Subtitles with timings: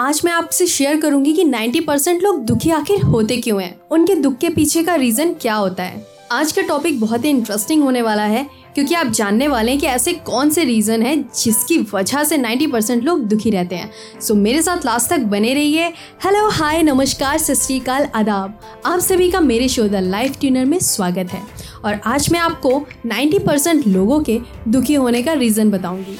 [0.00, 3.80] आज मैं आपसे शेयर करूँगी कि 90 परसेंट लोग दुखी आखिर होते क्यों हैं?
[3.90, 6.06] उनके दुख के पीछे का रीजन क्या होता है?
[6.32, 9.86] आज का टॉपिक बहुत ही इंटरेस्टिंग होने वाला है क्योंकि आप जानने वाले हैं कि
[9.86, 14.34] ऐसे कौन से रीज़न है जिसकी वजह से 90 परसेंट लोग दुखी रहते हैं। सो
[14.34, 15.88] so, मेरे साथ लास्ट तक बने रहिए।
[16.24, 21.28] हेलो हाय नमस्कार सत आदाब। आप सभी का मेरे शो द लाइफ ट्यूनर में स्वागत
[21.32, 21.42] है।
[21.84, 26.16] और आज मैं आपको 90 परसेंट लोगों के दुखी होने का रीज़न बताऊँगी।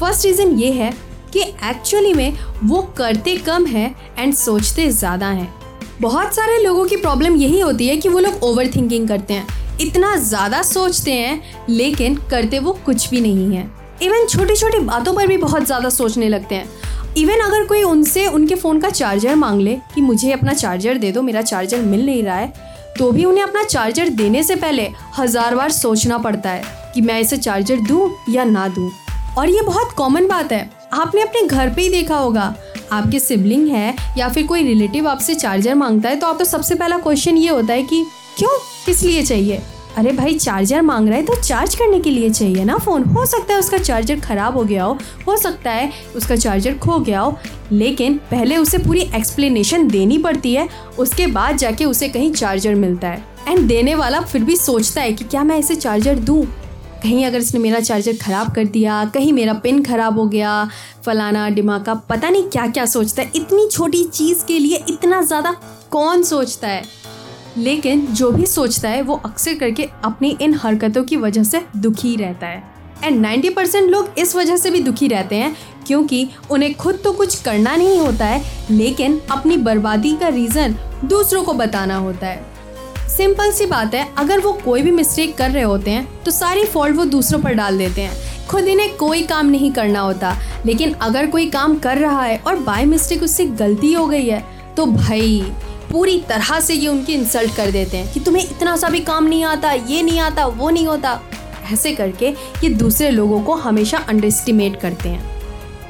[0.00, 5.52] फ़र्स्ट रीज़न ये है कि एक्चुअली में वो करते कम है एंड सोचते ज़्यादा हैं।
[6.00, 9.46] बहुत सारे लोगों की प्रॉब्लम यही होती है कि वो लोग ओवर थिंकिंग करते हैं।
[9.80, 13.68] इतना ज़्यादा सोचते हैं, लेकिन करते वो कुछ भी नहीं है।
[14.02, 16.68] इवन छोटी छोटी बातों पर भी बहुत ज़्यादा सोचने लगते हैं।
[17.16, 21.12] इवन अगर कोई उनसे, उनके फ़ोन का चार्जर मांग ले कि मुझे अपना चार्जर दे
[21.12, 24.88] दो, मेरा चार्जर मिल नहीं रहा है तो भी उन्हें अपना चार्जर देने से पहले
[25.18, 28.90] हज़ार बार सोचना पड़ता है कि मैं इसे चार्जर दूँ या ना दूँ।
[29.38, 32.54] और ये बहुत कॉमन बात है। आपने अपने घर पे ही देखा होगा।
[32.92, 36.98] आपके सिबलिंग है या फिर कोई रिलेटिव आपसे चार्जर माँगता है तो आपका सबसे पहला
[36.98, 38.04] क्वेश्चन ये होता है कि,
[38.38, 38.58] क्यों?
[38.86, 39.60] किस लिए चाहिए?
[39.96, 43.24] अरे भाई चार्जर मांग रहा है तो चार्ज करने के लिए चाहिए ना फ़ोन हो
[43.26, 47.20] सकता है उसका चार्जर ख़राब हो गया हो हो सकता है उसका चार्जर खो गया
[47.20, 47.36] हो,
[47.72, 53.08] लेकिन पहले उसे पूरी एक्सप्लेनेशन देनी पड़ती है, उसके बाद जाके उसे कहीं चार्जर मिलता
[53.08, 56.44] है। एंड देने वाला फिर भी सोचता है कि क्या मैं इसे चार्जर दूँ?
[57.02, 60.68] कहीं अगर इसने मेरा चार्जर ख़राब कर दिया, कहीं मेरा पिन ख़राब हो गया,
[61.06, 65.52] फलाना डिमाका पता नहीं क्या क्या सोचता है। इतनी छोटी चीज़ के लिए इतना ज़्यादा
[65.90, 66.82] कौन सोचता है?
[67.58, 72.16] लेकिन जो भी सोचता है, वो अक्सर करके अपनी इन हरकतों की वजह से दुखी
[72.16, 72.62] रहता है।
[73.04, 75.56] एंड 90 परसेंट लोग इस वजह से भी दुखी रहते हैं,
[75.86, 81.42] क्योंकि उन्हें खुद तो कुछ करना नहीं होता है, लेकिन अपनी बर्बादी का रीज़न दूसरों
[81.42, 82.49] को बताना होता है।
[83.10, 86.64] सिंपल सी बात है, अगर वो कोई भी मिस्टेक कर रहे होते हैं तो सारी
[86.64, 90.36] फॉल्ट वो दूसरों पर डाल देते हैं। खुद इन्हें कोई काम नहीं करना होता,
[90.66, 94.44] लेकिन अगर कोई काम कर रहा है और बाय मिस्टेक उससे गलती हो गई है
[94.76, 95.42] तो भाई,
[95.90, 99.24] पूरी तरह से ये उनकी इंसल्ट कर देते हैं कि तुम्हें इतना सा भी काम
[99.24, 101.20] नहीं आता, ये नहीं आता, वो नहीं होता।
[101.72, 102.28] ऐसे करके
[102.64, 105.38] ये दूसरे लोगों को हमेशा अंडर करते हैं।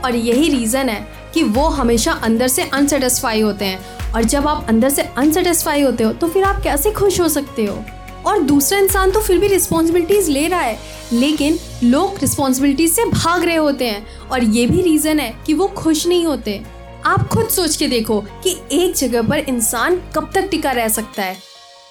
[0.00, 1.00] और यही रीज़न है
[1.34, 6.04] कि वो हमेशा अंदर से अनसेटिस्फाई होते हैं। और जब आप अंदर से अनसेटिस्फाई होते
[6.04, 7.84] हो तो फिर आप कैसे खुश हो सकते हो?
[8.26, 10.78] और दूसरा इंसान तो फिर भी रिस्पॉन्सिबिलिटीज़ ले रहा है,
[11.12, 15.68] लेकिन लोग रिस्पॉन्सिबिलिटीज से भाग रहे होते हैं। और ये भी रीज़न है कि वो
[15.68, 16.60] खुश नहीं होते।
[17.06, 21.22] आप खुद सोच के देखो कि एक जगह पर इंसान कब तक टिका रह सकता
[21.22, 21.36] है।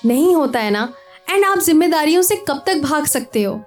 [0.05, 0.93] नहीं होता है ना?
[1.29, 3.61] एंड आप जिम्मेदारियों से कब तक भाग सकते हो?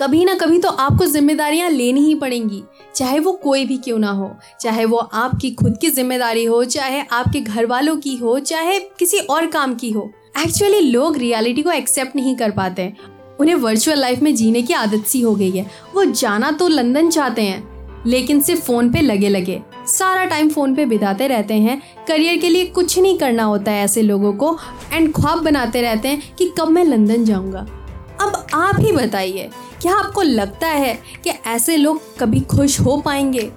[0.00, 2.62] कभी ना कभी तो आपको जिम्मेदारियाँ लेनी ही पड़ेंगी।
[2.94, 4.30] चाहे वो कोई भी क्यों ना हो,
[4.60, 9.18] चाहे वो आपकी खुद की ज़िम्मेदारी हो, चाहे आपके घर वालों की हो, चाहे किसी
[9.18, 12.92] और काम की हो। एक्चुअली लोग रियलिटी को एक्सेप्ट नहीं कर पाते
[13.40, 17.10] उन्हें वर्चुअल लाइफ में जीने की आदत सी हो गई है। वो जाना तो लंदन
[17.10, 21.80] चाहते हैं, लेकिन सिर्फ़ फ़ोन पे लगे लगे सारा टाइम फ़ोन पे बिताते रहते हैं।
[22.08, 24.56] करियर के लिए कुछ नहीं करना होता है ऐसे लोगों को
[24.92, 27.66] एंड ख्वाब बनाते रहते हैं कि कब मैं लंदन जाऊँगा।
[28.20, 29.50] अब आप ही बताइए
[29.82, 33.50] क्या आपको लगता है कि ऐसे लोग कभी खुश हो पाएँगे?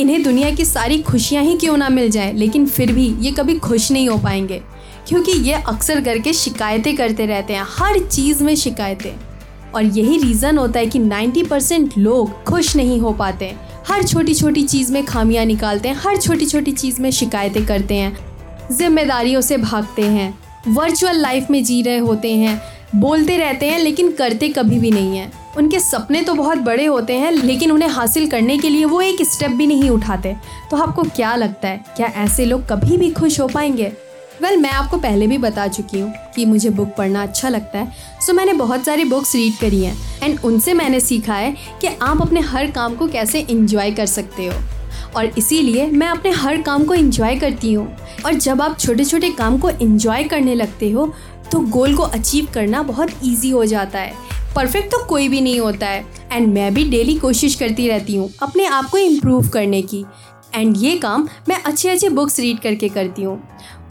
[0.00, 3.58] इन्हें दुनिया की सारी खुशियाँ ही क्यों ना मिल जाए, लेकिन फिर भी ये कभी
[3.58, 4.60] खुश नहीं हो पाएँगे?
[5.08, 9.10] क्योंकि ये अक्सर करके शिकायतें करते रहते हैं, हर चीज़ में शिकायतें।
[9.72, 13.54] और यही रीज़न होता है कि 90 परसेंट लोग खुश नहीं हो पाते
[13.88, 17.94] हर छोटी छोटी चीज़ में खामियाँ निकालते हैं, हर छोटी छोटी चीज़ में शिकायतें करते
[17.94, 18.16] हैं।
[18.72, 22.60] जिम्मेदारियों से भागते हैं, वर्चुअल लाइफ में जी रहे होते हैं,
[22.96, 27.14] बोलते रहते हैं, लेकिन करते कभी भी नहीं हैं। उनके सपने तो बहुत बड़े होते
[27.14, 30.36] हैं लेकिन उन्हें हासिल करने के लिए वो एक स्टेप भी नहीं उठाते।
[30.70, 33.92] तो आपको क्या लगता है क्या ऐसे लोग कभी भी खुश हो पाएँगे?
[34.42, 37.78] वेल well, मैं आपको पहले भी बता चुकी हूँ कि मुझे बुक पढ़ना अच्छा लगता
[37.78, 41.54] है। सो so मैंने बहुत सारी बुक्स रीड करी हैं। एंड उनसे मैंने सीखा है
[41.80, 44.54] कि आप अपने हर काम को कैसे इंजॉय कर सकते हो।
[45.16, 47.86] और इसीलिए मैं अपने हर काम को इंजॉय करती हूँ।
[48.26, 51.12] और जब आप छोटे छोटे काम को इंजॉय करने लगते हो
[51.52, 54.12] तो गोल को अचीव करना बहुत ईजी हो जाता है।
[54.56, 58.32] परफेक्ट तो कोई भी नहीं होता है। एंड मैं भी डेली कोशिश करती रहती हूँ
[58.42, 60.04] अपने आप को इम्प्रूव करने की।
[60.54, 63.36] एंड ये काम मैं अच्छे अच्छे बुक्स रीड करके करती हूँ।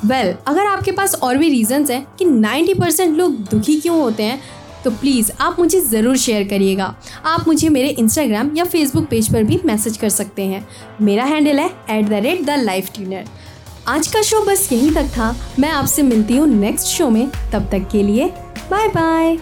[0.06, 4.00] वेल well, अगर आपके पास और भी रीजंस हैं कि 90 परसेंट लोग दुखी क्यों
[4.00, 4.39] होते हैं
[4.83, 6.95] तो प्लीज़ आप मुझे ज़रूर शेयर करिएगा।
[7.25, 10.65] आप मुझे मेरे इंस्टाग्राम या फेसबुक पेज पर भी मैसेज कर सकते हैं।
[11.01, 13.25] मेरा हैंडल है at the rate the life tuner
[13.88, 17.69] आज का शो बस यहीं तक था। मैं आपसे मिलती हूँ नेक्स्ट शो में। तब
[17.71, 18.27] तक के लिए
[18.71, 19.38] बाय बाय